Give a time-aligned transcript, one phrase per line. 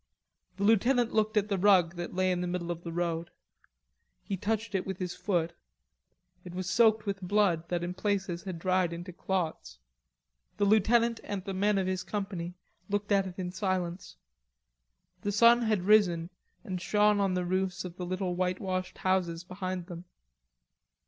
[0.57, 3.29] The lieutenant looked at the rug that lay in the middle of the road.
[4.23, 5.53] He touched it with his foot.
[6.43, 9.77] It was soaked with blood that in places had dried into clots.
[10.57, 12.55] The lieutenant and the men of his company
[12.89, 14.15] looked at it in silence.
[15.21, 16.31] The sun had risen
[16.63, 20.05] and shone on the roofs of the little whitewashed houses behind them.